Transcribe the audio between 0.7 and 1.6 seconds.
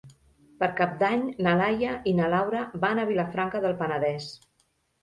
Cap d'Any na